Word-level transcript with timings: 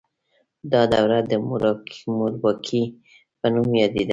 دا 0.71 0.81
دوره 0.93 1.17
د 1.29 1.31
مورواکۍ 1.47 2.83
په 3.39 3.47
نوم 3.53 3.69
یادیده. 3.81 4.09